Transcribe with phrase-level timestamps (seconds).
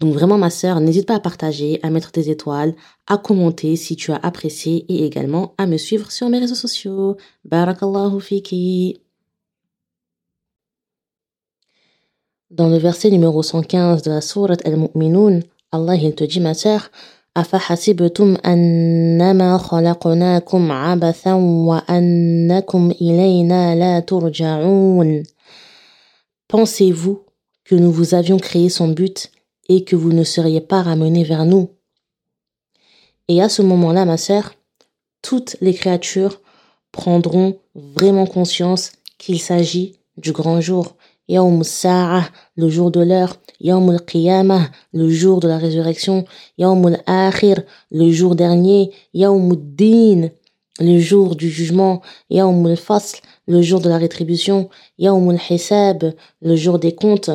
[0.00, 2.74] Donc vraiment ma sœur, n'hésite pas à partager, à mettre des étoiles,
[3.06, 7.16] à commenter si tu as apprécié et également à me suivre sur mes réseaux sociaux.
[7.44, 9.00] Barakallahu fiki.
[12.50, 15.40] Dans le verset numéro 115 de la sourate Al-Mu'minun,
[15.72, 16.90] Allah il te dit ma sœur,
[17.36, 21.32] أفحسبتم أنما خلقناكم عبثا
[21.68, 25.22] وأنكم إلينا لا ترجعون
[26.48, 27.24] Pensez-vous
[27.64, 29.30] que nous vous avions créé son but
[29.69, 31.69] et que vous ne seriez pas ramenés vers nous.
[33.27, 34.53] Et à ce moment-là, ma sœur,
[35.21, 36.41] toutes les créatures
[36.91, 40.95] prendront vraiment conscience qu'il s'agit du grand jour.
[41.27, 42.23] Yawm Sa'a,
[42.55, 43.37] le jour de l'heure.
[43.61, 46.25] Yawm al-Qiyamah, le jour de la résurrection.
[46.57, 48.91] Yawm al-Akhir, le jour dernier.
[49.13, 50.29] Yawm al-Din,
[50.79, 52.01] le jour du jugement.
[52.29, 54.69] Yawm al-Fasl, le jour de la rétribution.
[54.97, 57.29] Yawm al-Hisab, le jour des comptes.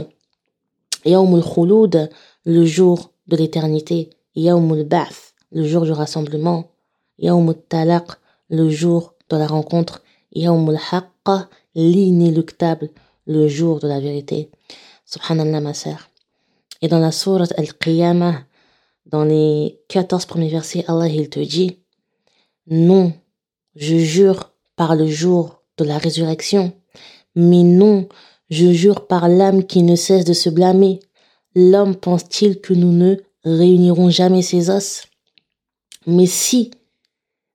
[1.07, 2.11] Yawm al-Khulud,
[2.45, 6.71] le jour de l'éternité, Yawm al-Ba'th, le jour du rassemblement,
[7.19, 8.09] Yawm al-Talaq,
[8.51, 10.03] le jour de la rencontre,
[10.35, 12.91] Yawm al-Haqqa, l'inéluctable,
[13.27, 14.51] le jour de la vérité.
[15.05, 16.11] Subhanallah, ma sœur.
[16.83, 18.41] Et dans la sourate Al-Qiyamah,
[19.07, 21.79] dans les 14 premiers versets, Allah il te dit
[22.67, 23.13] Non,
[23.77, 26.73] je jure par le jour de la résurrection,
[27.35, 28.09] mais non,
[28.50, 31.00] je jure par l'âme qui ne cesse de se blâmer,
[31.58, 35.05] L'homme pense-t-il que nous ne réunirons jamais ses os?
[36.06, 36.70] Mais si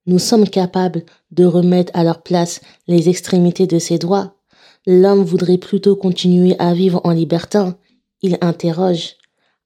[0.08, 4.36] nous sommes capables de remettre à leur place les extrémités de ses doigts,
[4.88, 7.78] l'homme voudrait plutôt continuer à vivre en libertin.
[8.24, 9.18] Il interroge.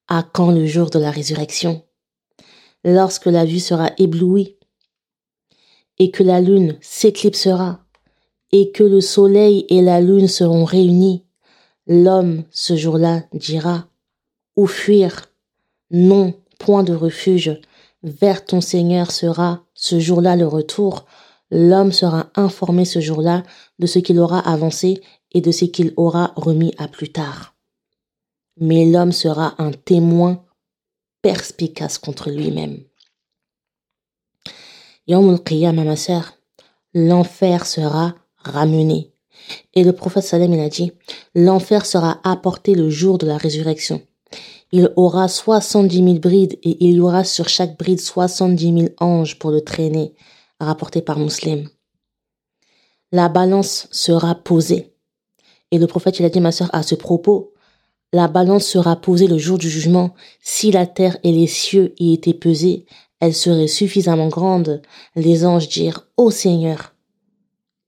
[0.09, 1.81] À quand le jour de la résurrection?
[2.83, 4.57] Lorsque la vue sera éblouie
[5.97, 7.84] et que la lune s'éclipsera
[8.51, 11.23] et que le soleil et la lune seront réunis,
[11.87, 13.87] l'homme ce jour-là dira
[14.55, 15.25] ou fuir.
[15.91, 17.59] Non, point de refuge.
[18.03, 21.05] Vers ton Seigneur sera ce jour-là le retour.
[21.51, 23.43] L'homme sera informé ce jour-là
[23.79, 25.01] de ce qu'il aura avancé
[25.31, 27.55] et de ce qu'il aura remis à plus tard.
[28.57, 30.43] Mais l'homme sera un témoin
[31.21, 32.83] perspicace contre lui-même.
[35.07, 36.33] Yom al ma sœur,
[36.93, 39.11] l'enfer sera ramené.
[39.73, 40.91] Et le prophète Salem il a dit,
[41.33, 44.01] l'enfer sera apporté le jour de la résurrection.
[44.71, 49.37] Il aura soixante-dix mille brides et il y aura sur chaque bride soixante-dix mille anges
[49.37, 50.13] pour le traîner,
[50.59, 51.69] rapporté par Muslim.
[53.11, 54.93] La balance sera posée.
[55.71, 57.53] Et le prophète, il a dit, ma sœur, à ce propos,
[58.11, 60.15] la balance sera posée le jour du jugement.
[60.41, 62.85] Si la terre et les cieux y étaient pesés,
[63.19, 64.81] elle serait suffisamment grande.
[65.15, 66.94] Les anges dirent, Ô Seigneur,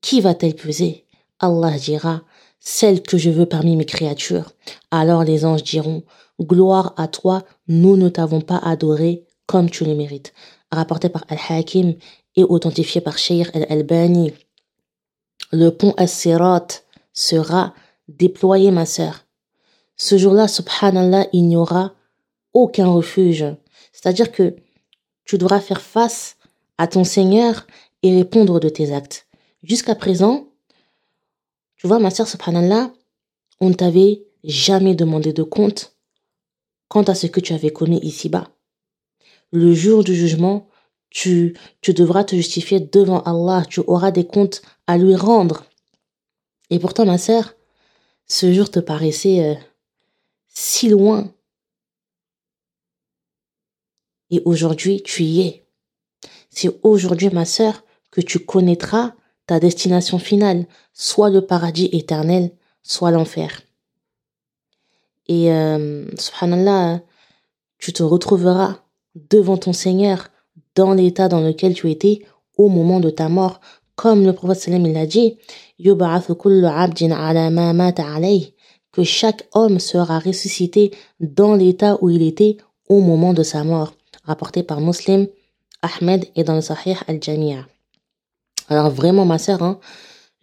[0.08, 1.04] qui va-t-elle peser?
[1.42, 2.22] Allah dira,
[2.62, 4.54] celle que je veux parmi mes créatures.
[4.90, 6.02] Alors les anges diront,
[6.40, 10.34] Gloire à toi, nous ne t'avons pas adoré comme tu le mérites.
[10.72, 11.96] Rapporté par Al-Hakim
[12.38, 14.32] et authentifié par Sheikh Al-Albani.
[15.52, 16.68] Le pont As-Sirat
[17.12, 17.74] sera
[18.08, 19.26] déployé, ma sœur.
[19.98, 21.92] Ce jour-là, subhanallah, il n'y aura
[22.54, 23.46] aucun refuge.
[23.92, 24.56] C'est-à-dire que
[25.26, 26.38] tu devras faire face
[26.78, 27.68] à ton Seigneur
[28.04, 29.27] et répondre de tes actes.
[29.68, 30.48] Jusqu'à présent,
[31.76, 32.94] tu vois, ma sœur, subhanallah,
[33.60, 35.98] on ne t'avait jamais demandé de compte
[36.88, 38.50] quant à ce que tu avais commis ici-bas.
[39.52, 40.70] Le jour du jugement,
[41.10, 45.66] tu, tu devras te justifier devant Allah, tu auras des comptes à lui rendre.
[46.70, 47.54] Et pourtant, ma sœur,
[48.26, 49.56] ce jour te paraissait euh,
[50.48, 51.30] si loin.
[54.30, 55.68] Et aujourd'hui, tu y es.
[56.52, 59.14] C'est aujourd'hui, ma sœur, que tu connaîtras
[59.48, 62.52] ta destination finale, soit le paradis éternel,
[62.84, 63.64] soit l'enfer.
[65.28, 67.02] Et euh, subhanallah,
[67.80, 68.78] tu te retrouveras
[69.30, 70.30] devant ton Seigneur
[70.76, 72.22] dans l'état dans lequel tu étais
[72.58, 73.60] au moment de ta mort.
[73.96, 75.38] Comme le prophète sallam il a dit,
[78.92, 82.58] que chaque homme sera ressuscité dans l'état où il était
[82.90, 83.94] au moment de sa mort.
[84.24, 85.28] Rapporté par Muslim,
[85.82, 87.66] Ahmed et dans le Sahih al-Jami'a.
[88.68, 89.80] Alors vraiment ma sœur, hein,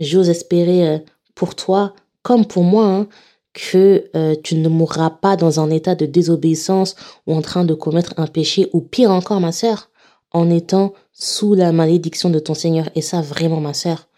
[0.01, 0.99] j'ose espérer euh,
[1.35, 3.09] pour toi comme pour moi hein,
[3.53, 7.75] que euh, tu ne mourras pas dans un état de désobéissance ou en train de
[7.75, 9.91] commettre un péché ou pire encore ma sœur,
[10.33, 12.89] en étant sous la malédiction de ton Seigneur.
[12.97, 14.09] Et ça vraiment ma sœur,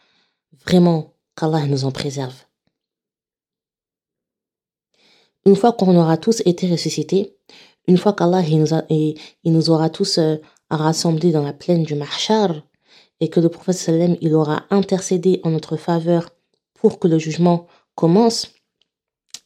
[0.64, 2.34] vraiment qu'Allah nous en préserve.
[5.44, 7.36] Une fois qu'on aura tous été ressuscités,
[7.86, 10.36] une fois qu'Allah il nous, il, nous aura tous euh,
[10.70, 12.54] rassemblés dans la plaine du Mahshar
[13.20, 16.30] et que le prophète sallam il aura intercédé en notre faveur
[16.74, 18.52] pour que le jugement commence,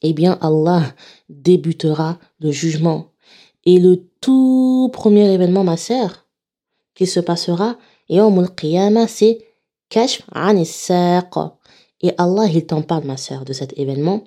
[0.02, 0.82] eh bien Allah
[1.28, 3.12] débutera le jugement.
[3.64, 6.26] Et le tout premier événement, ma sœur,
[6.94, 7.76] qui se passera,
[8.08, 9.46] Yawm al c'est
[9.88, 10.56] Kashf an
[12.00, 14.24] Et Allah, il t'en parle, ma sœur, de cet événement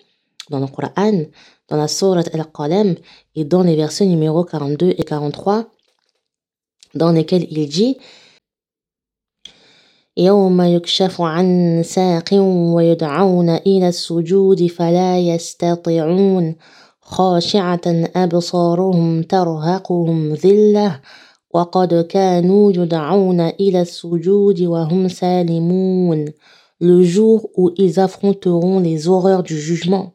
[0.50, 1.24] dans le Coran,
[1.70, 2.96] dans la Sourate Al-Qalam
[3.36, 5.72] et dans les versets numéro 42 et 43,
[6.96, 7.98] dans lesquels il dit
[10.17, 12.29] يوم يكشف عن ساق
[12.75, 16.55] ويدعون إلى السجود فلا يستطيعون
[17.01, 17.81] خاشعة
[18.17, 21.01] أبصارهم ترهقهم ذلة
[21.55, 26.25] وقد كانوا يدعون إلى السجود وهم سالمون
[26.81, 30.13] le jour où ils affronteront les horreurs du jugement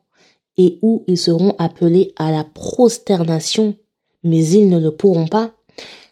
[0.58, 3.76] et où ils seront appelés à la prosternation,
[4.24, 5.52] mais ils ne le pourront pas.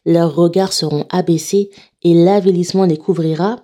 [0.05, 1.69] Leurs regards seront abaissés
[2.03, 3.61] et l'avilissement les couvrira.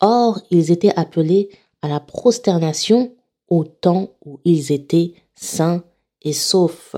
[0.00, 1.50] Or, ils étaient appelés
[1.82, 3.14] à la prosternation
[3.48, 5.82] au temps où ils étaient sains
[6.22, 6.96] et saufs.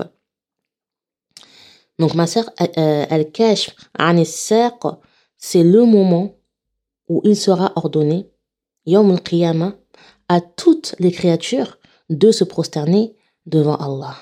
[1.99, 3.71] Donc, ma sœur, elle cache
[5.37, 6.35] c'est le moment
[7.09, 8.29] où il sera ordonné,
[8.85, 9.73] Yom al
[10.29, 11.77] à toutes les créatures
[12.09, 13.15] de se prosterner
[13.45, 14.15] devant Allah.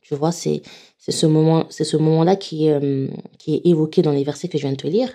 [0.00, 0.62] Tu vois, c'est
[0.98, 3.08] ce moment, c'est ce moment-là qui, euh,
[3.38, 5.14] qui est évoqué dans les versets que je viens de te lire.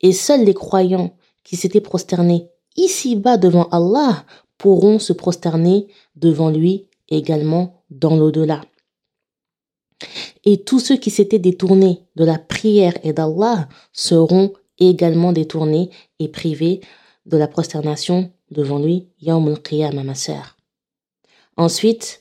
[0.00, 1.16] Et seuls les croyants
[1.48, 4.26] qui s'étaient prosternés ici-bas devant Allah
[4.58, 8.60] pourront se prosterner devant lui également dans l'au-delà.
[10.44, 16.28] Et tous ceux qui s'étaient détournés de la prière et d'Allah seront également détournés et
[16.28, 16.80] privés
[17.24, 20.58] de la prosternation devant lui, Yawm al-Qiyamah, ma sœur.
[21.56, 22.20] Ensuite,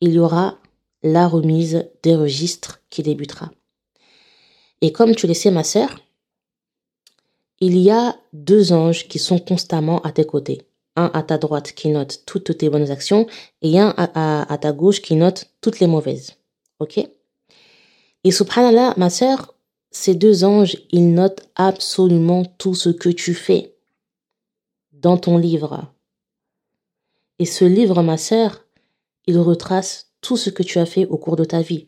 [0.00, 0.58] il y aura
[1.04, 3.52] la remise des registres qui débutera.
[4.80, 5.90] Et comme tu le sais, ma sœur,
[7.60, 10.62] il y a deux anges qui sont constamment à tes côtés.
[10.96, 13.26] Un à ta droite qui note toutes tes bonnes actions
[13.62, 16.34] et un à, ta gauche qui note toutes les mauvaises.
[16.80, 16.98] Ok?
[18.24, 19.54] Et subhanallah, ma sœur,
[19.90, 23.76] ces deux anges, ils notent absolument tout ce que tu fais
[24.92, 25.92] dans ton livre.
[27.38, 28.64] Et ce livre, ma sœur,
[29.26, 31.86] il retrace tout ce que tu as fait au cours de ta vie.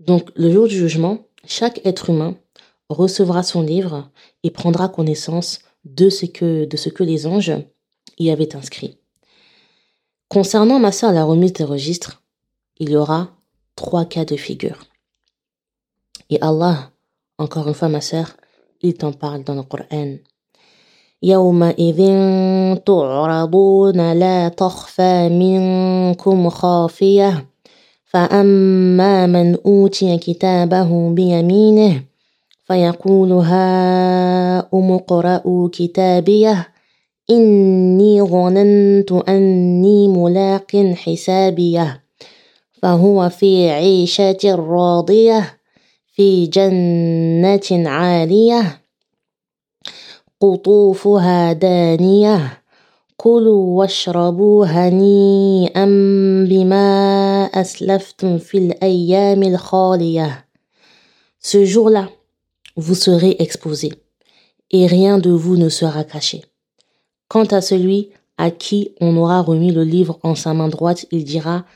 [0.00, 2.36] Donc, le jour du jugement, chaque être humain
[2.89, 4.09] recevra son livre
[4.43, 7.53] et prendra connaissance de ce que, de ce que les anges
[8.17, 8.97] y avaient inscrit.
[10.29, 12.23] Concernant ma sœur la remise des registres,
[12.79, 13.29] il y aura
[13.75, 14.79] trois cas de figure.
[16.29, 16.91] Et Allah,
[17.37, 18.35] encore une fois ma sœur,
[18.81, 20.17] il t'en parle dans le Coran.
[21.23, 21.99] يومئذ
[22.85, 27.45] تعرضون لا تخفى منكم خافية
[28.05, 32.03] فأما من أوتي كتابه بيمينه
[32.68, 36.68] فيقول هاؤم اقرءوا كتابيه
[37.30, 42.04] إني ظننت أني ملاق حسابيه.
[42.82, 45.58] فهو في عيشة راضية
[46.12, 48.80] في جنة عالية.
[50.40, 52.62] قطوفها دانية
[53.16, 55.84] كلوا واشربوا هنيئا
[56.50, 60.48] بما أسلفتم في الأيام الخالية.
[61.40, 62.17] Ce jour-là,
[62.78, 63.92] vous serez exposés,
[64.70, 66.44] et rien de vous ne sera caché.
[67.26, 71.24] Quant à celui à qui on aura remis le livre en sa main droite, il
[71.24, 71.66] dira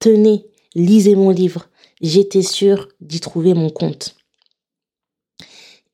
[0.00, 1.68] Tenez, lisez mon livre,
[2.02, 4.16] j'étais sûr d'y trouver mon compte.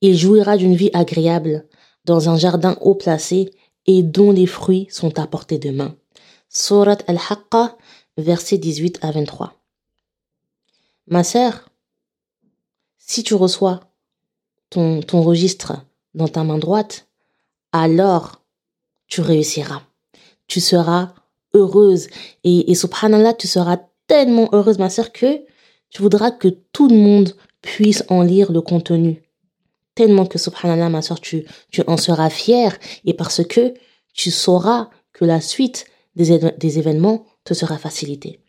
[0.01, 1.65] Il jouira d'une vie agréable,
[2.03, 3.51] dans un jardin haut placé
[3.85, 5.95] et dont les fruits sont à portée de main.
[6.49, 7.77] Surat al-Haqqa,
[8.17, 9.53] versets 18 à 23.
[11.07, 11.69] Ma sœur,
[12.97, 13.86] si tu reçois
[14.69, 17.07] ton, ton registre dans ta main droite,
[17.71, 18.41] alors
[19.07, 19.81] tu réussiras.
[20.47, 21.13] Tu seras
[21.53, 22.07] heureuse.
[22.43, 25.41] Et, et subhanallah, tu seras tellement heureuse, ma sœur, que
[25.89, 29.23] tu voudras que tout le monde puisse en lire le contenu.
[29.95, 33.73] Tellement que, subhanallah, ma soeur, tu, tu en seras fière et parce que
[34.13, 38.39] tu sauras que la suite des, des événements te sera facilitée.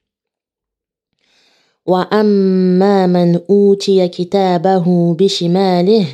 [1.88, 6.07] وأما من أوتي كتابه بشماله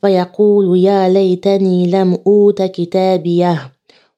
[0.00, 3.72] فيقول يا ليتني لم أوت كتابيه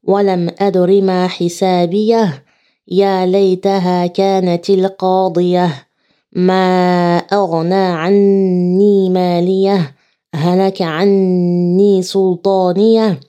[0.04, 2.44] ولم أدر ما حسابيه
[2.88, 5.86] يا ليتها كانت القاضية
[6.32, 9.94] ما أغنى عني مالية
[10.34, 13.20] هلك عني سلطانية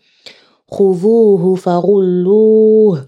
[0.71, 3.05] خذوه فغلوه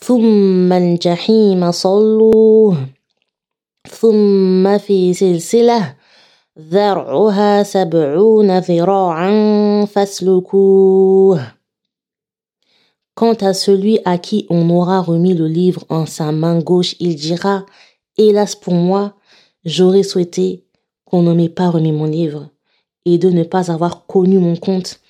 [0.00, 2.95] ثم الجحيم صلوه
[3.89, 5.95] ثم في سلسلة
[6.59, 11.41] ذرعها سبعون ذراعا فاسلكوه
[13.13, 17.15] Quant à celui à qui on aura remis le livre en sa main gauche, il
[17.15, 17.65] dira
[18.17, 19.15] Hélas pour moi,
[19.65, 20.63] j'aurais souhaité
[21.05, 22.49] qu'on ne m'ait pas remis mon livre
[23.05, 25.01] et de ne pas avoir connu mon compte.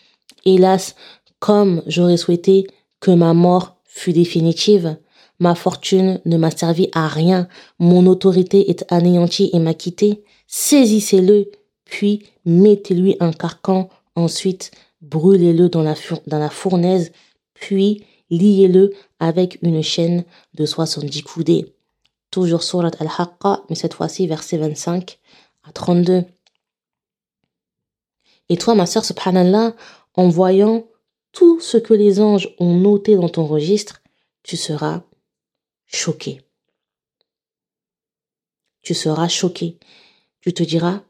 [0.46, 0.96] Hélas,
[1.40, 2.68] comme j'aurais souhaité
[3.00, 4.98] que ma mort fût définitive,
[5.39, 10.25] ma fortune ne m'a servi à rien, mon autorité est anéantie et m'a quitté.
[10.47, 11.51] Saisissez-le,
[11.85, 15.95] puis mettez-lui un carcan, ensuite brûlez-le dans la,
[16.27, 17.13] dans la fournaise
[17.59, 20.25] puis liez-le avec une chaîne
[20.55, 21.75] de 70 coudées.
[22.31, 25.19] Toujours surat al-Haqqa, mais cette fois-ci verset 25
[25.65, 26.25] à 32.
[28.49, 29.75] Et toi, ma sœur, subhanallah,
[30.15, 30.85] en voyant
[31.33, 34.03] tout ce que les anges ont noté dans ton registre,
[34.43, 35.03] tu seras
[35.97, 36.43] choqué.
[38.83, 39.79] Tu seras choqué.
[40.41, 41.03] Tu te diras,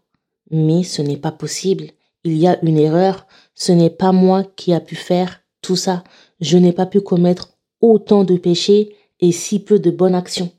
[0.50, 1.90] mais ce n'est pas possible.
[2.24, 3.26] Il y a une erreur.
[3.54, 6.04] Ce n'est pas moi qui a pu faire tout ça
[6.40, 10.52] je n'ai pas pu commettre autant de péchés et si peu de bonnes actions.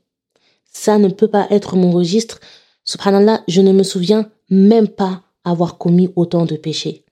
[0.72, 2.40] Ça ne peut pas être mon registre.
[2.84, 7.06] Subhanallah, je ne me souviens même pas avoir commis autant de péchés.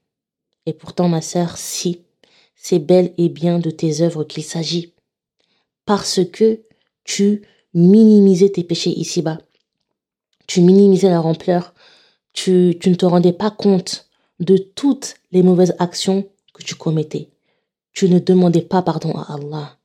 [0.65, 2.01] Et pourtant, ma sœur, si,
[2.55, 4.93] c'est bel et bien de tes œuvres qu'il s'agit.
[5.85, 6.61] Parce que
[7.05, 7.43] tu
[7.73, 9.37] minimisais tes péchés ici-bas.
[10.47, 11.73] Tu minimisais leur ampleur.
[12.33, 14.09] Tu, tu ne te rendais pas compte
[14.41, 17.29] de toutes les mauvaises actions que tu commettais
[17.95, 19.79] tu ne demandais pas pardon à Allah.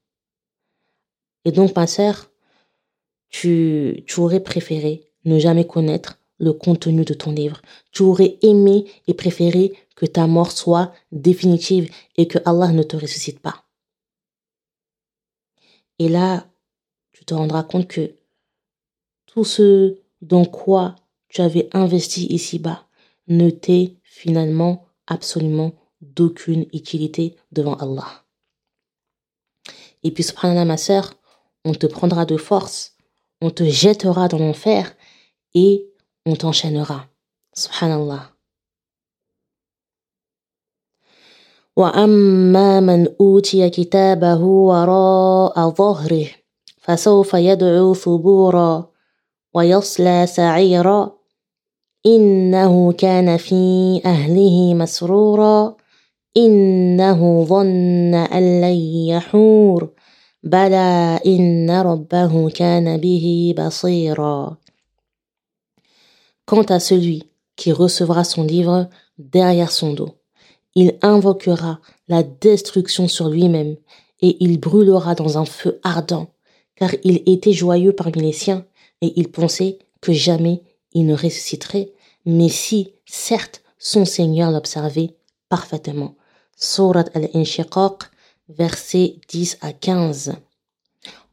[1.47, 2.31] Et donc, ma sœur,
[3.31, 7.63] tu, tu aurais préféré ne jamais connaître le contenu de ton livre.
[7.93, 12.97] Tu aurais aimé et préféré que ta mort soit définitive et que Allah ne te
[12.97, 13.65] ressuscite pas.
[15.99, 16.50] Et là,
[17.30, 18.16] te rendras compte que
[19.26, 20.96] tout ce dans quoi
[21.28, 22.86] tu avais investi ici-bas
[23.28, 28.24] ne t'est finalement absolument d'aucune utilité devant Allah.
[30.04, 31.16] Et puis, subhanallah, ma sœur,
[31.66, 32.96] on te prendra de force,
[33.42, 34.96] on te jettera dans l'enfer
[35.56, 35.90] et
[36.26, 37.08] on t'enchaînera.
[37.54, 38.32] Subhanallah.
[41.78, 46.39] وأما من أوتي كتابه وراء ظهره
[46.90, 48.90] فسوف يدعو ثبورا
[49.54, 51.12] ويصلى سعيرا
[52.06, 55.76] إنه كان في أهله مسرورا
[56.38, 59.90] إنه ظن أن لن يحور
[60.44, 64.58] بلى إن ربه كان به بصيرا
[66.46, 67.24] Quant à celui
[67.56, 70.12] qui recevra son livre derrière son dos,
[70.76, 73.78] il invoquera la destruction sur lui-même
[74.22, 76.28] et il brûlera dans un feu ardent,
[76.81, 78.65] car il était joyeux parmi les siens
[79.03, 81.93] et il pensait que jamais il ne ressusciterait,
[82.25, 85.15] mais si, certes, son Seigneur l'observait
[85.49, 86.17] parfaitement.
[86.57, 88.05] Surat al-Inshiqaq,
[88.49, 90.33] versets 10 à 15.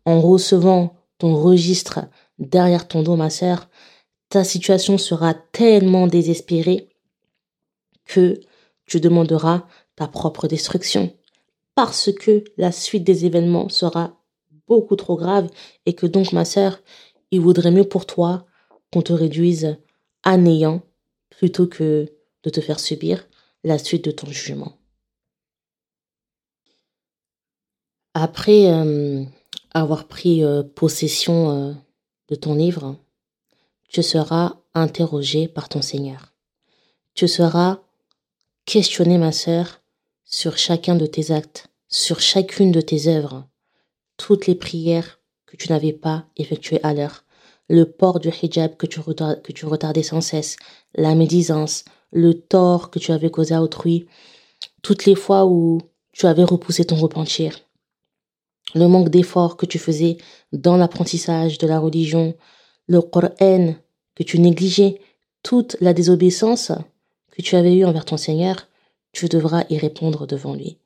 [0.06, 2.02] En recevant ton registre
[2.40, 3.70] derrière ton dos, ma sœur,
[4.30, 6.90] ta situation sera tellement désespérée
[8.06, 8.40] que
[8.86, 11.14] tu demanderas ta propre destruction
[11.76, 14.17] parce que la suite des événements sera
[14.68, 15.50] beaucoup trop grave
[15.86, 16.82] et que donc, ma sœur,
[17.32, 18.46] il vaudrait mieux pour toi
[18.92, 19.78] qu'on te réduise
[20.24, 20.82] à néant
[21.30, 22.12] plutôt que
[22.44, 23.28] de te faire subir
[23.64, 24.74] la suite de ton jugement.
[28.14, 29.24] Après euh,
[29.74, 31.74] avoir pris euh, possession euh,
[32.30, 32.96] de ton livre,
[33.90, 36.34] tu seras interrogé par ton Seigneur.
[37.14, 37.80] Tu seras
[38.66, 39.82] questionné, ma sœur,
[40.26, 43.48] sur chacun de tes actes, sur chacune de tes œuvres,
[44.18, 47.24] toutes les prières que tu n'avais pas effectuées à l'heure,
[47.70, 49.00] le port du hijab que tu,
[49.66, 50.58] retardais sans cesse,
[50.96, 54.08] la médisance, le tort que tu avais causé à autrui,
[54.82, 55.80] toutes les fois où
[56.14, 57.60] tu avais repoussé ton repentir.
[58.74, 60.18] Le manque d'effort que tu faisais
[60.52, 62.36] dans l'apprentissage de la religion,
[62.88, 63.76] le Coran
[64.16, 65.00] que tu négligeais,
[65.44, 66.72] toute la désobéissance
[67.32, 68.68] que tu avais eue envers ton Seigneur,
[69.12, 70.78] tu devras y répondre devant lui.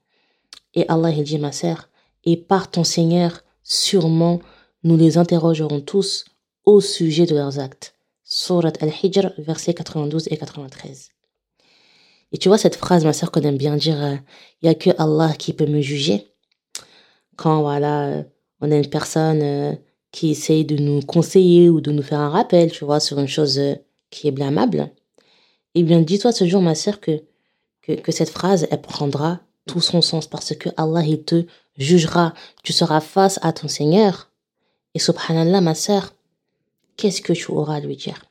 [0.74, 1.90] Et Allah il dit, ma sœur,
[2.24, 4.40] et par ton Seigneur, sûrement,
[4.84, 6.26] nous les interrogerons tous
[6.66, 7.96] au sujet de leurs actes.
[8.24, 11.10] Surat Al-Hijr, versets 92 et 93.
[12.32, 14.18] Et tu vois cette phrase, ma sœur, qu'on aime bien dire, il euh,
[14.64, 16.32] n'y a que Allah qui peut me juger
[17.42, 18.24] quand voilà,
[18.60, 19.74] on a une personne euh,
[20.12, 23.28] qui essaye de nous conseiller ou de nous faire un rappel, tu vois, sur une
[23.28, 23.76] chose euh,
[24.12, 24.92] qui est blâmable,
[25.74, 27.24] eh bien, dis-toi ce jour, ma sœur, que,
[27.82, 31.46] que, que, cette phrase, elle prendra tout son sens parce que Allah, il te
[31.82, 32.34] jugera.
[32.64, 34.30] Tu seras face à ton Seigneur.
[34.94, 36.14] Et subhanallah, ma sœur,
[36.98, 38.24] qu'est-ce que tu auras à lui dire?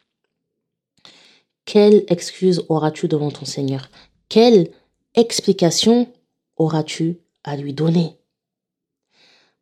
[1.65, 3.89] Quelle excuse auras-tu devant ton Seigneur?
[4.29, 4.71] Quelle
[5.15, 6.09] explication
[6.57, 8.17] auras-tu à lui donner?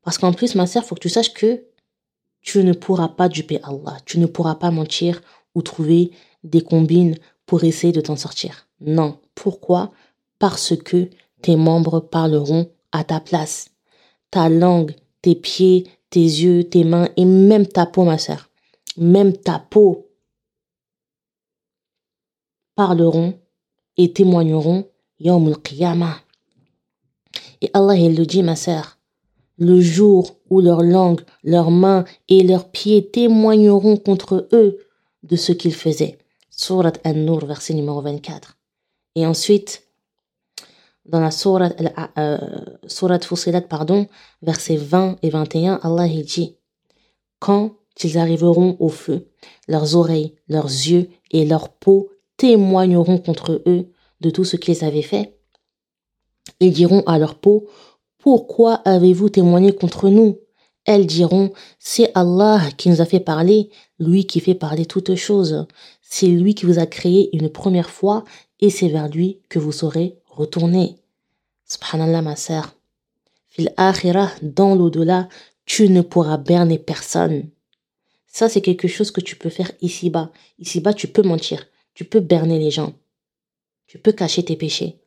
[0.02, 1.64] Parce qu'en plus, ma sœur, faut que tu saches que
[2.40, 3.98] tu ne pourras pas duper Allah.
[4.06, 5.20] Tu ne pourras pas mentir
[5.54, 6.12] ou trouver
[6.44, 7.16] des combines
[7.46, 8.68] pour essayer de t'en sortir.
[8.80, 9.18] Non.
[9.34, 9.92] Pourquoi?
[10.38, 11.10] Parce que
[11.42, 13.70] tes membres parleront à ta place.
[14.30, 18.50] Ta langue, tes pieds, tes yeux, tes mains et même ta peau, ma sœur.
[18.96, 20.10] Même ta peau
[22.74, 23.38] parleront
[23.96, 26.14] et témoigneront Yawm al
[27.60, 28.98] Et Allah, le dit, ma sœur,
[29.58, 34.78] le jour où leurs langues, leurs mains et leurs pieds témoigneront contre eux
[35.24, 36.18] de ce qu'ils faisaient.
[36.50, 38.56] Surat An-Nur, verset numéro 24.
[39.16, 39.87] Et ensuite,
[41.08, 41.70] dans la Surat,
[42.18, 42.38] euh,
[43.22, 44.06] Fusilat, pardon,
[44.42, 46.56] versets 20 et 21, Allah il dit
[47.38, 47.72] Quand
[48.04, 49.28] ils arriveront au feu,
[49.66, 55.02] leurs oreilles, leurs yeux et leur peau témoigneront contre eux de tout ce qu'ils avaient
[55.02, 55.38] fait.
[56.60, 57.68] Ils diront à leur peau
[58.18, 60.38] pourquoi avez-vous témoigné contre nous?
[60.84, 65.66] Elles diront, c'est Allah qui nous a fait parler, lui qui fait parler toutes choses.
[66.02, 68.24] C'est lui qui vous a créé une première fois
[68.60, 70.96] et c'est vers lui que vous saurez retourner.
[71.66, 72.74] Subhanallah ma sœur.
[73.48, 75.28] Fil akhirah, dans l'au-delà,
[75.66, 77.50] tu ne pourras berner personne.
[78.26, 80.30] Ça, c'est quelque chose que tu peux faire ici-bas.
[80.58, 81.66] Ici-bas, tu peux mentir.
[81.94, 82.94] Tu peux berner les gens.
[83.86, 85.00] Tu peux cacher tes péchés.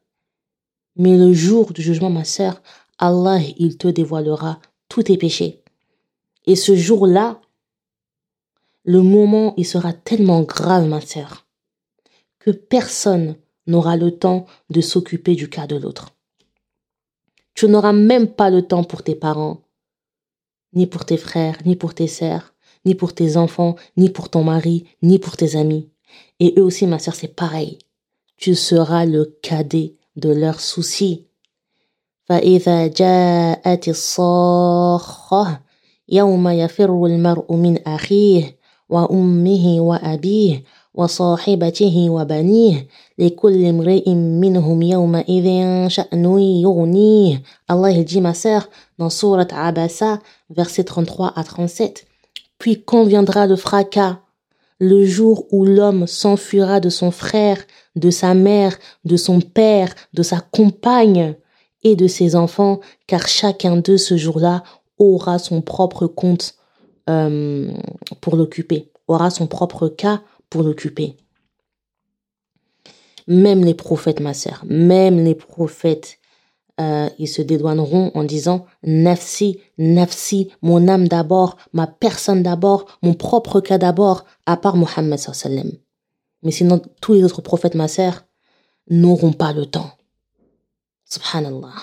[0.96, 2.62] Mais le jour du jugement, ma sœur,
[2.98, 4.60] Allah, il te dévoilera
[4.90, 5.64] tous tes péchés.
[6.46, 7.40] Et ce jour-là,
[8.84, 11.46] le moment, il sera tellement grave, ma sœur,
[12.40, 13.36] que personne
[13.67, 16.15] n'aura le temps de s'occuper du cas de l'autre.
[17.54, 19.63] Tu n'auras même pas le temps pour tes parents,
[20.73, 22.54] ni pour tes frères, ni pour tes sœurs,
[22.85, 25.89] ni pour tes enfants, ni pour ton mari, ni pour tes amis.
[26.39, 27.78] Et eux aussi, ma sœur, c'est pareil.
[28.37, 31.26] Tu seras le cadet de leurs soucis.
[32.26, 35.61] فإذا جاءت الصاخة
[36.09, 38.56] يوم يفر المرء من أخيه
[38.89, 42.89] وأمه وأبيه وصاحبته وبنيه
[43.21, 51.32] لكل امرئ منهم يومئذ شأن يغنيه Allah dit ma sœur dans Surat Abasa verset 33
[51.37, 52.06] à 37
[52.59, 54.21] Puis quand viendra le fracas
[54.78, 57.59] le jour où l'homme s'enfuira de son frère,
[57.95, 61.35] de sa mère, de son père, de sa compagne,
[61.87, 64.65] et de ses enfants, car chacun d'eux ce jour-là
[64.99, 66.54] aura son propre compte
[67.09, 67.71] euh,
[68.21, 71.17] pour l'occuper, aura son propre cas pour l'occuper.
[73.27, 76.20] Même les prophètes, ma sœur, même les prophètes,
[76.79, 83.14] euh, ils se dédouaneront en disant Nafsi, Nafsi, mon âme d'abord, ma personne d'abord, mon
[83.14, 85.72] propre cas d'abord, à part Mohammed sallam.
[86.44, 88.24] Mais sinon, tous les autres prophètes, ma sœur,
[88.90, 89.92] n'auront pas le temps.
[91.05, 91.75] Subhanallah.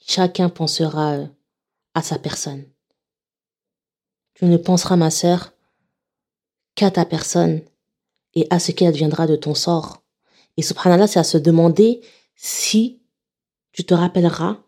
[0.00, 1.26] Chacun pensera euh,
[1.94, 2.64] à sa personne.
[4.34, 5.55] Tu ne penseras, ma sœur,
[6.76, 7.62] qu'à ta personne
[8.34, 10.04] et à ce qu'elle viendra de ton sort.
[10.56, 12.00] Et subhanallah, c'est à se demander
[12.36, 13.02] si
[13.72, 14.58] tu te rappelleras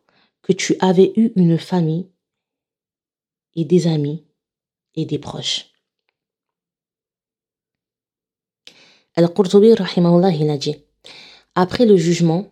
[0.43, 2.09] que tu avais eu une famille
[3.55, 4.25] et des amis
[4.95, 5.71] et des proches.
[9.15, 9.75] Al-Qurtubi,
[11.55, 12.51] Après le jugement,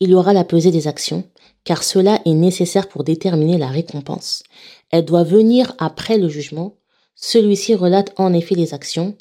[0.00, 1.28] il y aura la pesée des actions,
[1.64, 4.44] car cela est nécessaire pour déterminer la récompense.
[4.90, 6.77] Elle doit venir après le jugement.
[7.20, 9.16] Celui-ci relate en effet les actions,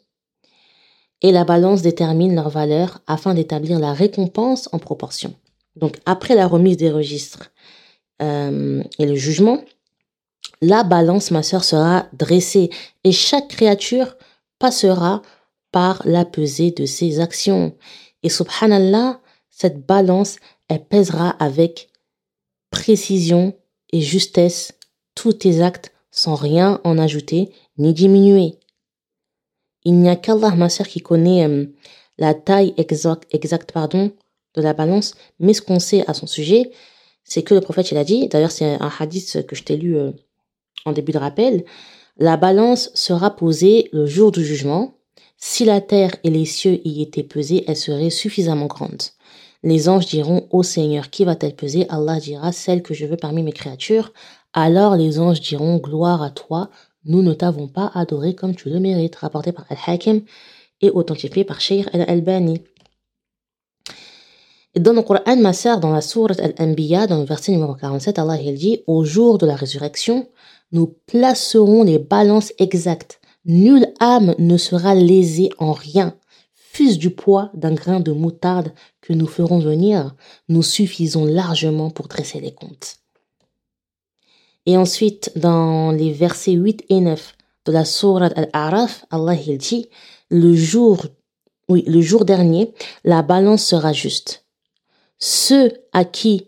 [1.21, 5.33] et la balance détermine leur valeur afin d'établir la récompense en proportion.
[5.75, 7.51] Donc après la remise des registres
[8.21, 9.63] euh, et le jugement,
[10.61, 12.69] la balance, ma sœur, sera dressée
[13.03, 14.15] et chaque créature
[14.59, 15.21] passera
[15.71, 17.75] par la pesée de ses actions.
[18.23, 21.89] Et subhanallah, cette balance, elle pèsera avec
[22.71, 23.55] précision
[23.91, 24.73] et justesse
[25.15, 28.55] tous tes actes sans rien en ajouter ni diminuer.
[29.83, 31.65] Il n'y a qu'Allah, ma sœur, qui connaît euh,
[32.17, 34.11] la taille exacte, exacte pardon,
[34.55, 36.71] de la balance, mais ce qu'on sait à son sujet,
[37.23, 39.97] c'est que le prophète, il a dit, d'ailleurs c'est un hadith que je t'ai lu
[39.97, 40.11] euh,
[40.85, 41.63] en début de rappel,
[42.17, 44.95] la balance sera posée le jour du jugement,
[45.37, 49.03] si la terre et les cieux y étaient pesés, elle serait suffisamment grande.
[49.61, 51.85] Les anges diront Ô Seigneur, qui va-t-elle peser?
[51.89, 54.13] Allah dira Celle que je veux parmi mes créatures.
[54.53, 56.69] Alors les anges diront Gloire à toi,
[57.05, 59.15] nous ne t'avons pas adoré comme tu le mérites.
[59.15, 60.21] Rapporté par Al-Hakim
[60.81, 62.61] et authentifié par Sheikh Al-Albani.
[64.75, 68.37] Dans le Coran, ma sœur, dans la sourate Al-Anbiya, dans le verset numéro 47, Allah
[68.37, 70.27] dit Au jour de la résurrection,
[70.71, 73.19] nous placerons les balances exactes.
[73.45, 76.15] Nulle âme ne sera lésée en rien.
[76.53, 80.15] Fût du poids d'un grain de moutarde que nous ferons venir,
[80.47, 82.97] nous suffisons largement pour dresser les comptes.
[84.67, 89.87] Et ensuite, dans les versets 8 et 9 de la sourate Al-A'raf, Allah il dit
[90.29, 91.07] Le jour,
[91.67, 94.43] oui, le jour dernier, la balance sera juste
[95.19, 96.47] ceux à qui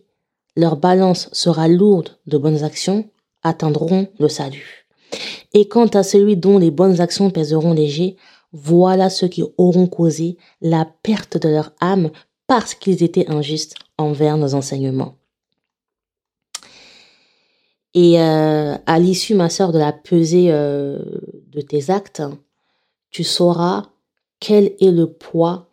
[0.56, 3.10] leur balance sera lourde de bonnes actions
[3.44, 4.88] atteindront le salut.
[5.54, 8.18] Et quant à celui dont les bonnes actions pèseront léger,
[8.52, 12.12] voilà ceux qui auront causé la perte de leur âme
[12.48, 15.19] parce qu'ils étaient injustes envers nos enseignements.
[17.94, 21.00] Et euh, à l'issue, ma sœur, de la pesée euh,
[21.48, 22.22] de tes actes,
[23.10, 23.88] tu sauras
[24.40, 25.70] quel est le poids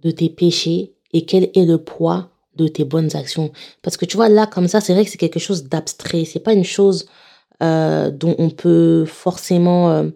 [0.00, 3.52] de tes péchés et quel est le poids de tes bonnes actions.
[3.82, 6.24] Parce que tu vois, là, comme ça, c'est vrai que c'est quelque chose d'abstrait.
[6.24, 7.06] C'est pas une chose
[7.62, 10.08] euh, dont on peut forcément euh,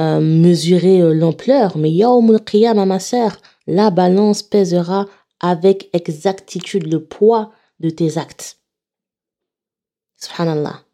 [0.00, 1.76] euh, mesurer l'ampleur.
[1.76, 5.06] Mais Yaumul Qiyam, ma sœur, la balance pèsera
[5.40, 8.58] avec exactitude le poids de tes actes.
[10.22, 10.84] Subhanallah.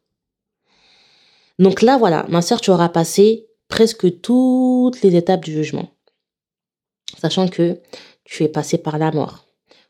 [1.58, 5.90] Donc là, voilà, ma sœur, tu auras passé presque toutes les étapes du jugement.
[7.18, 7.78] Sachant que
[8.24, 9.44] tu es passé par la mort.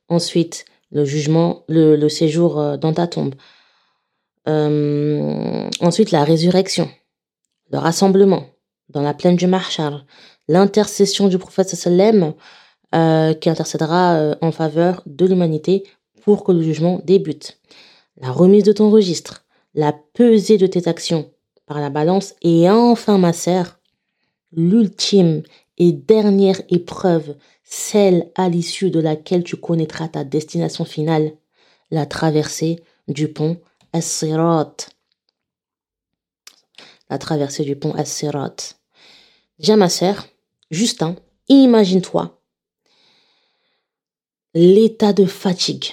[0.08, 3.34] Ensuite, le jugement, le, séjour euh, dans ta tombe.
[4.48, 6.88] Euh, ensuite, la résurrection,
[7.70, 8.46] le rassemblement
[8.88, 10.04] dans la plaine du Mahshar,
[10.48, 12.34] l'intercession du prophète sallam
[12.94, 15.84] euh, qui intercédera en faveur de l'humanité
[16.22, 17.58] pour que le jugement débute.
[18.20, 21.32] La remise de ton registre, la pesée de tes actions
[21.66, 23.78] par la balance et enfin ma sœur,
[24.52, 25.42] l'ultime
[25.76, 31.36] et dernière épreuve, celle à l'issue de laquelle tu connaîtras ta destination finale,
[31.90, 33.60] la traversée du pont
[33.92, 34.74] As-Sirat.
[37.08, 38.56] La traversée du pont As-Sirat.
[39.58, 40.26] Déjà ma sœur,
[40.70, 41.16] Justin,
[41.48, 42.34] imagine-toi
[44.54, 45.92] l'état de fatigue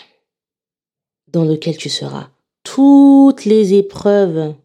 [1.35, 2.29] dans lequel tu seras.
[2.63, 4.55] Toutes les épreuves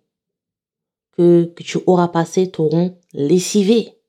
[1.12, 4.00] que, tu auras passées t'auront lessivé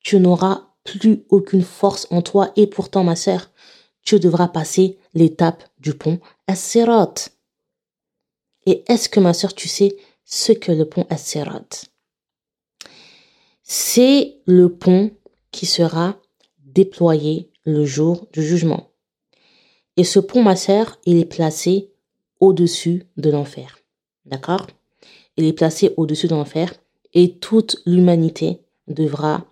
[0.00, 3.50] tu n'auras plus aucune force en toi et pourtant, ma sœur,
[4.02, 7.14] tu devras passer l'étape du pont As-Sirat.
[8.66, 11.68] Et est-ce que, ma sœur, tu sais ce que le pont As-Sirat
[13.62, 15.10] C'est le pont
[15.50, 16.16] qui sera
[16.58, 18.90] déployé le jour du jugement.
[19.96, 21.89] Et ce pont, ma sœur, il est placé
[22.40, 23.78] au-dessus de l'enfer.
[24.24, 24.66] D'accord?
[25.36, 26.72] Il est placé au-dessus de l'enfer
[27.14, 29.44] et toute l'humanité devra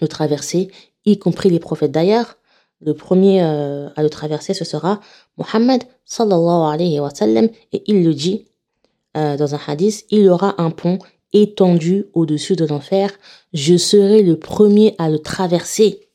[0.00, 0.70] le traverser,
[1.04, 1.92] y compris les prophètes.
[1.92, 2.36] D'ailleurs,
[2.80, 5.00] le premier euh, à le traverser, ce sera
[5.38, 8.46] Mohammed sallallahu alayhi wa sallam, et il le dit
[9.16, 10.98] euh, dans un hadith, il y aura un pont
[11.32, 13.10] étendu au-dessus de l'enfer,
[13.52, 16.08] je serai le premier à le traverser.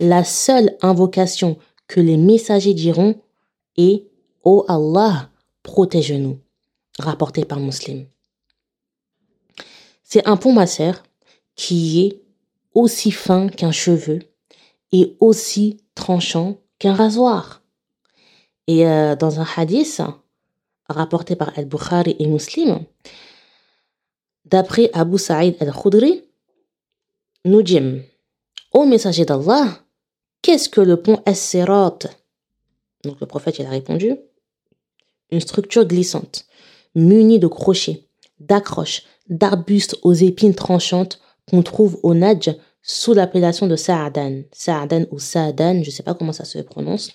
[0.00, 3.16] La seule invocation que les messagers diront
[3.76, 4.04] est
[4.42, 5.30] Oh Allah,
[5.64, 6.38] protège-nous,
[7.00, 8.06] rapporté par Muslim.
[10.04, 11.02] C'est un pont, ma sœur,
[11.56, 12.22] qui est
[12.74, 14.20] aussi fin qu'un cheveu
[14.92, 17.62] et aussi tranchant qu'un rasoir.
[18.68, 20.00] Et euh, dans un hadith
[20.88, 22.84] rapporté par Al-Bukhari et Muslim,
[24.44, 26.24] d'après Abu Sa'id al-Khudri,
[27.44, 27.80] nous dit
[28.72, 29.80] Ô messager d'Allah,
[30.42, 31.98] qu'est-ce que le pont As-Sirat?
[33.04, 34.16] Donc le prophète il a répondu
[35.40, 36.46] Structure glissante,
[36.94, 38.04] munie de crochets,
[38.40, 44.42] d'accroches, d'arbustes aux épines tranchantes qu'on trouve au Najd sous l'appellation de Sa'adan.
[44.52, 47.12] Sa'adan ou Sa'adan, je ne sais pas comment ça se prononce.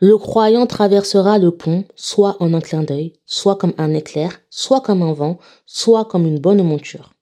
[0.00, 4.80] Le croyant traversera le pont, soit en un clin d'œil, soit comme un éclair, soit
[4.80, 7.14] comme un vent, soit comme une bonne monture.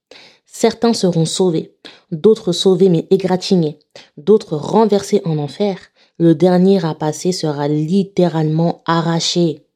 [0.47, 1.77] Certains seront sauvés,
[2.11, 3.79] d'autres sauvés mais égratignés,
[4.17, 5.79] d'autres renversés en enfer.
[6.19, 9.67] Le dernier à passer sera littéralement arraché.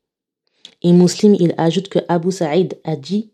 [0.82, 3.32] Et Muslim, il ajoute que Abu Sa'id a dit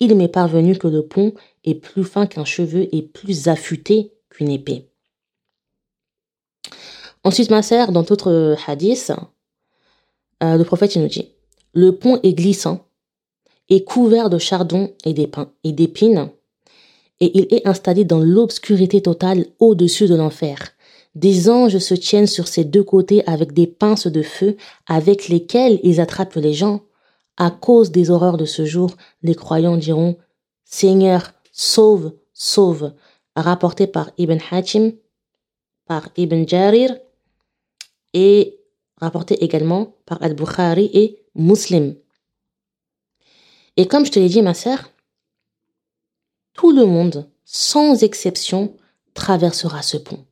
[0.00, 1.34] il m'est parvenu que le pont
[1.64, 4.88] est plus fin qu'un cheveu et plus affûté qu'une épée.
[7.22, 9.12] Ensuite, ma sœur, dans d'autres hadiths,
[10.42, 11.28] euh, le prophète nous dit
[11.74, 12.86] Le pont est glissant,
[13.68, 16.30] est couvert de chardons et d'épines,
[17.20, 20.70] et il est installé dans l'obscurité totale au-dessus de l'enfer.
[21.14, 25.80] Des anges se tiennent sur ces deux côtés avec des pinces de feu avec lesquelles
[25.82, 26.82] ils attrapent les gens.
[27.36, 30.16] À cause des horreurs de ce jour, les croyants diront
[30.64, 32.92] Seigneur, sauve, sauve.
[33.36, 34.92] Rapporté par Ibn Hachim,
[35.86, 36.96] par Ibn Jarir
[38.12, 38.60] et
[38.96, 41.96] rapporté également par Al-Bukhari et Muslim.
[43.76, 44.90] Et comme je te l'ai dit, ma sœur,
[46.54, 48.76] tout le monde, sans exception,
[49.14, 50.26] traversera ce pont.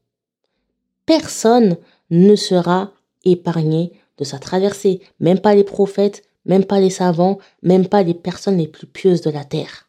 [1.09, 1.79] Personne
[2.11, 2.93] ne sera
[3.25, 8.13] épargné de sa traversée, même pas les prophètes, même pas les savants, même pas les
[8.13, 9.89] personnes les plus pieuses de la terre.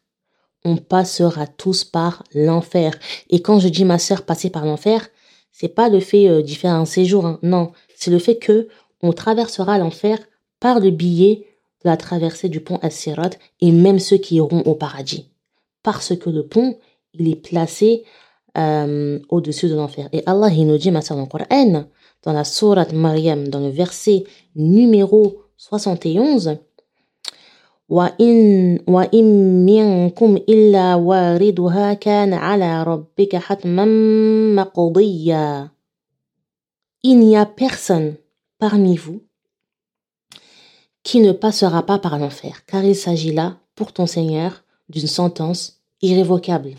[0.64, 2.94] On passera tous par l'enfer.
[3.30, 5.10] Et quand je dis ma sœur passer par l'enfer,
[5.52, 7.38] c'est pas le fait euh, d'y faire un séjour, hein.
[7.44, 8.70] non, c'est le fait que
[9.02, 10.20] on traversera l'enfer
[10.62, 11.48] par le billet
[11.84, 15.30] de la traversée du pont As-Sirat et même ceux qui iront au paradis.
[15.84, 16.78] Parce que le pont,
[17.14, 18.06] il est placé
[18.57, 20.09] euh, au-dessus de l'enfer.
[20.13, 21.85] Et Allah, il nous dit, ma dans le Coran,
[22.23, 26.59] dans la sourate Maryam, dans le verset numéro 71,
[27.89, 29.25] وإن وإن
[29.67, 33.85] منكم إلا واردها كان على ربك حتما
[34.55, 35.71] مقضيا
[37.07, 38.15] Il n'y a personne
[38.59, 39.21] parmi vous
[41.03, 45.83] qui ne passera pas par l'enfer, car il s'agit là, pour ton Seigneur, d'une sentence
[46.01, 46.75] irrévocable.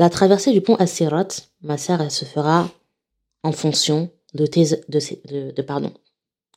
[0.00, 1.28] La traversée du pont Assirat,
[1.60, 2.70] ma sœur, elle se fera
[3.42, 5.92] en fonction de tes, de, pardon,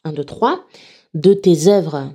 [0.06, 0.66] 1, 2, 3,
[1.14, 2.14] de tes œuvres.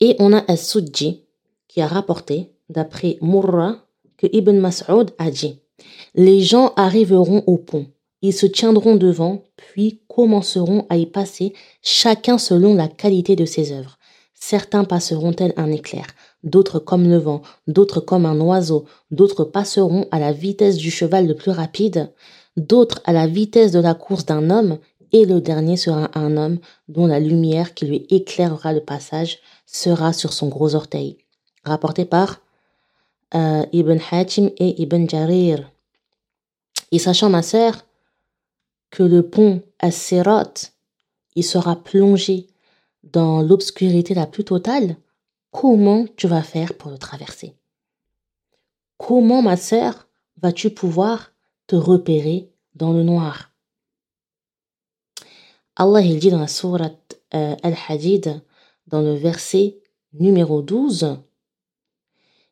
[0.00, 1.24] Et on a As-Sudji
[1.68, 3.84] qui a rapporté, d'après Murra,
[4.16, 5.58] que Ibn Mas'ud a dit
[6.14, 7.86] Les gens arriveront au pont
[8.24, 11.52] ils se tiendront devant, puis commenceront à y passer,
[11.82, 13.98] chacun selon la qualité de ses œuvres.
[14.46, 16.04] Certains passeront tel un éclair,
[16.42, 21.26] d'autres comme le vent, d'autres comme un oiseau, d'autres passeront à la vitesse du cheval
[21.26, 22.12] le plus rapide,
[22.58, 24.76] d'autres à la vitesse de la course d'un homme,
[25.12, 30.12] et le dernier sera un homme dont la lumière qui lui éclairera le passage sera
[30.12, 31.16] sur son gros orteil.
[31.64, 32.42] Rapporté par
[33.34, 35.70] euh, Ibn Hatim et Ibn Jarir.
[36.92, 37.86] Et sachant ma sœur,
[38.90, 40.52] que le pont As-Sirat,
[41.34, 42.48] il sera plongé
[43.03, 44.97] dans l'obscurité la plus totale,
[45.51, 47.55] comment tu vas faire pour le traverser
[48.97, 50.07] Comment, ma sœur,
[50.41, 51.31] vas-tu pouvoir
[51.67, 53.51] te repérer dans le noir
[55.75, 58.41] Allah il dit dans la sourate euh, Al-Hadid,
[58.87, 59.79] dans le verset
[60.13, 61.19] numéro 12,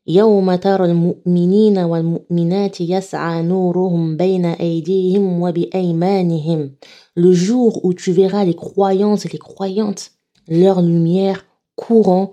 [0.07, 6.71] يوم ترى المؤمنين والمؤمنات يسعى نورهم بين أيديهم وبأيمانهم
[7.15, 10.11] le jour où tu verras les croyants et les croyantes
[10.52, 12.32] leur lumière courant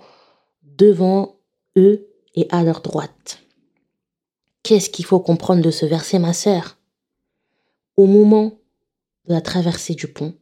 [0.62, 1.36] devant
[1.76, 3.40] eux et à leur droite.
[4.62, 6.76] Qu'est-ce qu'il faut comprendre de ce verset, ma sœur?
[7.96, 8.58] Au moment
[9.26, 10.34] de la traversée du pont,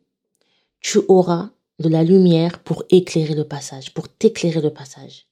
[0.80, 5.26] tu auras de la lumière pour éclairer le passage, pour t'éclairer le passage.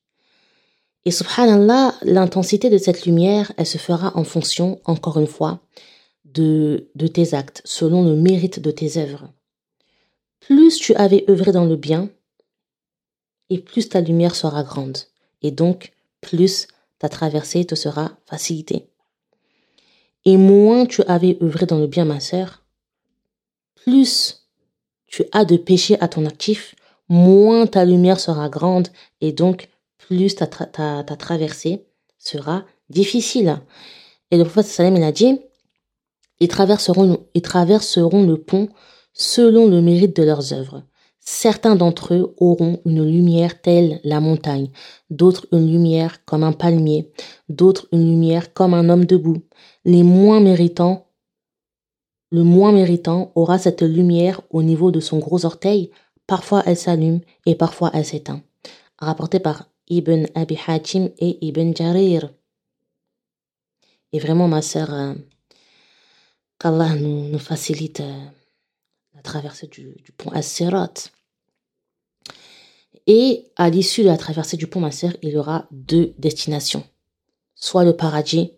[1.04, 5.60] Et subhanallah, l'intensité de cette lumière, elle se fera en fonction, encore une fois,
[6.24, 9.32] de, de tes actes, selon le mérite de tes œuvres.
[10.40, 12.08] Plus tu avais œuvré dans le bien,
[13.50, 14.98] et plus ta lumière sera grande,
[15.42, 18.88] et donc plus ta traversée te sera facilitée.
[20.24, 22.64] Et moins tu avais œuvré dans le bien, ma sœur,
[23.74, 24.48] plus
[25.06, 26.74] tu as de péché à ton actif,
[27.08, 28.88] moins ta lumière sera grande,
[29.20, 31.86] et donc plus ta, traversée
[32.18, 33.60] sera difficile.
[34.30, 35.40] Et le prophète Salem, il a dit,
[36.40, 38.68] ils traverseront, ils traverseront le pont
[39.12, 40.82] selon le mérite de leurs œuvres.
[41.28, 44.70] Certains d'entre eux auront une lumière telle la montagne,
[45.10, 47.10] d'autres une lumière comme un palmier,
[47.48, 49.42] d'autres une lumière comme un homme debout.
[49.84, 50.40] Moins
[52.30, 55.90] le moins méritant aura cette lumière au niveau de son gros orteil.
[56.28, 58.42] Parfois elle s'allume et parfois elle s'éteint.
[58.98, 62.32] Rapporté par Ibn Abi Hatim et Ibn Jarir.
[64.12, 65.14] Et vraiment, ma sœur, euh,
[66.60, 68.24] qu'Allah nous, nous, facilite euh,
[69.16, 70.92] la traversée du, pont As-Sirat.
[73.06, 76.84] Et à l'issue de la traversée du pont, ma sœur, il y aura deux destinations.
[77.54, 78.52] Soit le paradis,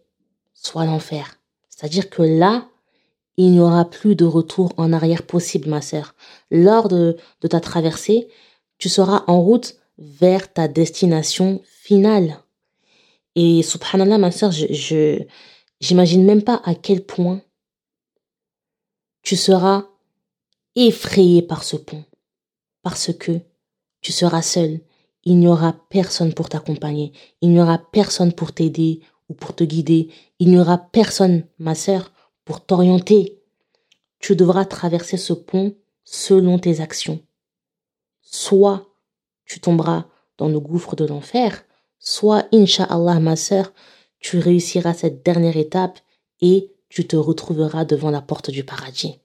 [0.54, 1.38] soit l'enfer.
[1.68, 2.68] C'est-à-dire que là,
[3.36, 6.16] il n'y aura plus de retour en arrière possible, ma sœur.
[6.50, 7.16] Lors de,
[7.48, 8.28] ta traversée,
[8.78, 12.42] tu seras en route vers ta destination finale.
[13.36, 15.22] Et subhanallah, ma soeur, je,
[15.80, 17.42] j'imagine même pas à quel point
[19.22, 19.87] tu seras
[20.76, 22.04] effrayé par ce pont.
[22.82, 23.40] Parce que
[24.00, 24.80] tu seras seul.
[25.24, 27.12] Il n'y aura personne pour t'accompagner.
[27.40, 30.10] Il n'y aura personne pour t'aider ou pour te guider.
[30.38, 32.12] Il n'y aura personne, ma sœur,
[32.44, 33.42] pour t'orienter.
[34.20, 37.20] Tu devras traverser ce pont selon tes actions.
[38.22, 38.86] Soit
[39.44, 40.06] tu tomberas
[40.38, 41.64] dans le gouffre de l'enfer,
[41.98, 43.72] soit, Inch'Allah, ma sœur,
[44.20, 45.98] tu réussiras cette dernière étape
[46.40, 49.18] et tu te retrouveras devant la porte du paradis.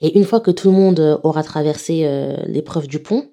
[0.00, 3.30] Et une fois que tout le monde aura traversé euh, l'épreuve du pont,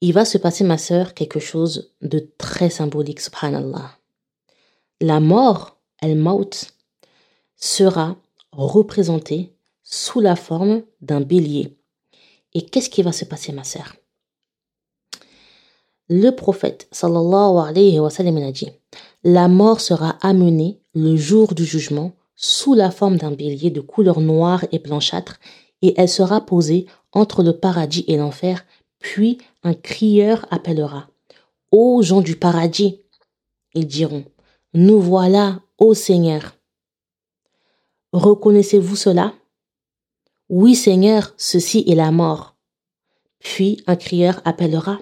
[0.00, 3.98] il va se passer, ma sœur, quelque chose de très symbolique, subhanallah.
[5.00, 6.50] La mort, el maut,
[7.56, 8.16] sera
[8.52, 11.76] représentée sous la forme d'un bélier.
[12.52, 13.96] Et qu'est-ce qui va se passer, ma sœur?
[16.08, 18.70] Le prophète, sallallahu alayhi wa sallam, a dit
[19.22, 24.20] La mort sera amenée le jour du jugement sous la forme d'un bélier de couleur
[24.20, 25.38] noire et blanchâtre,
[25.82, 28.64] et elle sera posée entre le paradis et l'enfer,
[28.98, 31.08] puis un crieur appellera.
[31.70, 33.00] Ô gens du paradis,
[33.74, 34.24] ils diront,
[34.72, 36.56] nous voilà, ô Seigneur.
[38.12, 39.34] Reconnaissez-vous cela?
[40.48, 42.56] Oui, Seigneur, ceci est la mort.
[43.38, 44.98] Puis un crieur appellera.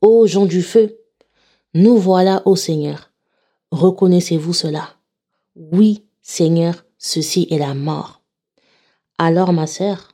[0.00, 0.98] Ô gens du feu,
[1.74, 3.10] nous voilà, ô Seigneur.
[3.70, 4.96] Reconnaissez-vous cela?
[5.54, 8.22] Oui, Seigneur, ceci est la mort.
[9.18, 10.12] Alors, ma sœur,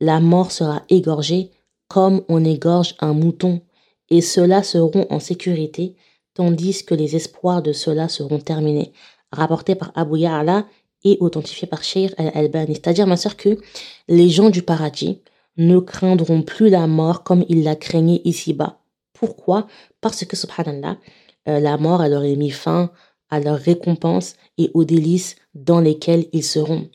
[0.00, 1.50] la mort sera égorgée
[1.86, 3.60] comme on égorge un mouton,
[4.08, 5.96] et ceux-là seront en sécurité,
[6.32, 8.92] tandis que les espoirs de ceux-là seront terminés.
[9.32, 10.66] Rapporté par Abu Ya'la
[11.04, 12.74] et authentifié par Sheikh al-Albani.
[12.74, 13.58] C'est-à-dire, ma sœur, que
[14.08, 15.20] les gens du paradis
[15.58, 18.78] ne craindront plus la mort comme ils la craignaient ici-bas.
[19.12, 19.66] Pourquoi?
[20.00, 20.96] Parce que, subhanallah,
[21.48, 22.90] euh, la mort, elle aurait mis fin
[23.30, 26.88] à leurs récompenses et aux délices dans lesquels ils seront.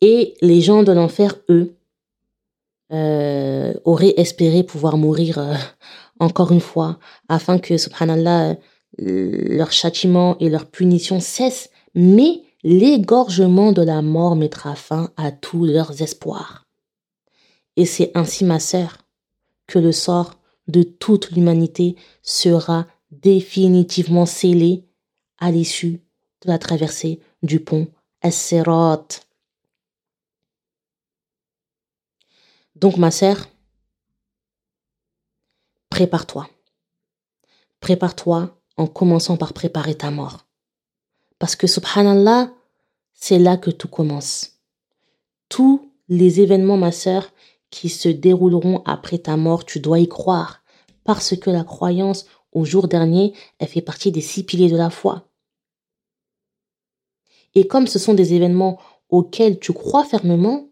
[0.00, 1.74] Et les gens de l'enfer, eux,
[2.92, 5.54] euh, auraient espéré pouvoir mourir euh,
[6.20, 8.56] encore une fois, afin que, subhanallah,
[8.98, 15.64] leur châtiment et leur punition cessent, mais l'égorgement de la mort mettra fin à tous
[15.64, 16.66] leurs espoirs.
[17.76, 18.98] Et c'est ainsi, ma sœur,
[19.66, 24.87] que le sort de toute l'humanité sera définitivement scellé
[25.38, 26.00] à l'issue
[26.42, 27.88] de la traversée du pont
[28.22, 29.06] Esserot.
[32.74, 33.48] Donc ma sœur,
[35.90, 36.48] prépare-toi.
[37.80, 40.46] Prépare-toi en commençant par préparer ta mort.
[41.38, 42.52] Parce que subhanallah,
[43.14, 44.60] c'est là que tout commence.
[45.48, 47.30] Tous les événements, ma sœur,
[47.70, 50.62] qui se dérouleront après ta mort, tu dois y croire.
[51.04, 54.90] Parce que la croyance au jour dernier, elle fait partie des six piliers de la
[54.90, 55.27] foi.
[57.54, 60.68] Et comme ce sont des événements auxquels tu crois fermement,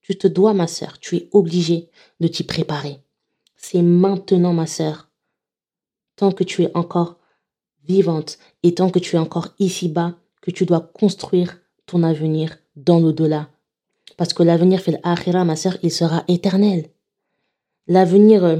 [0.00, 1.88] tu te dois, ma sœur, tu es obligé
[2.20, 2.98] de t'y préparer.
[3.56, 5.10] C'est maintenant, ma sœur,
[6.16, 7.18] tant que tu es encore
[7.84, 12.98] vivante et tant que tu es encore ici-bas, que tu dois construire ton avenir dans
[12.98, 13.48] l'au-delà.
[14.16, 16.90] Parce que l'avenir fait l'akhira, ma sœur, il sera éternel.
[17.86, 18.56] L'avenir euh,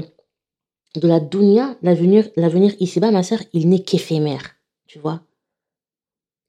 [0.95, 4.55] de la dunya, l'avenir, l'avenir ici-bas, ma sœur, il n'est qu'éphémère.
[4.87, 5.21] Tu vois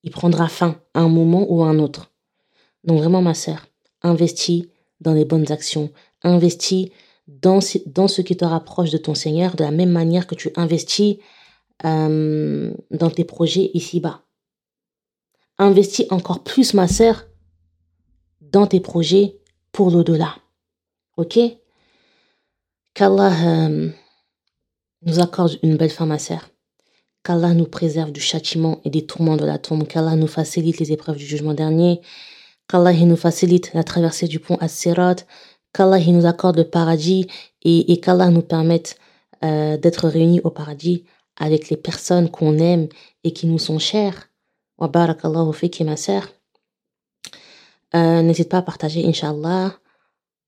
[0.04, 2.12] il prendra fin à un moment ou à un autre.
[2.84, 3.66] Donc vraiment, ma sœur,
[4.02, 4.66] investis
[5.00, 5.90] dans les bonnes actions,
[6.22, 6.90] investis
[7.26, 10.50] dans, dans ce qui te rapproche de ton Seigneur, de la même manière que tu
[10.56, 11.16] investis
[11.86, 14.22] euh, dans tes projets ici-bas.
[15.56, 17.26] Investis encore plus, ma sœur,
[18.42, 19.38] dans tes projets
[19.72, 20.36] pour l'au-delà.
[21.16, 21.38] Ok?
[22.92, 23.90] Qu'Allah euh,
[25.02, 26.50] nous accorde une belle fin, ma sœur
[27.24, 30.92] qu'Allah nous préserve du châtiment et des tourments de la tombe, qu'Allah nous facilite les
[30.92, 32.00] épreuves du jugement dernier,
[32.68, 35.16] qu'Allah nous facilite la traversée du pont As-Sirat,
[35.72, 37.26] qu'Allah nous accorde le paradis
[37.62, 38.98] et, qu'Allah nous permette
[39.42, 41.04] euh, d'être réunis au paradis
[41.36, 42.88] avec les personnes qu'on aime
[43.24, 44.28] et qui nous sont chères.
[44.78, 45.52] Wa barakallahu
[45.84, 46.28] ma sœur.
[47.94, 49.74] Euh, n'hésite pas à partager, Inch'Allah,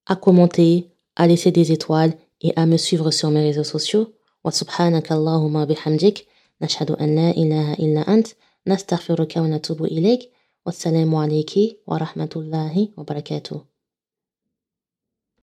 [0.07, 4.13] à commenter, à laisser des étoiles et à me suivre sur mes réseaux sociaux.
[4.45, 4.53] Wa
[5.67, 6.29] bihamdik.
[6.63, 8.27] نشهد أن لا إله إلا أنت
[8.67, 10.33] نستغفرك ونتوب إليك.
[10.67, 11.53] والسلام عليك
[11.87, 13.76] ورحمة الله وبركاته.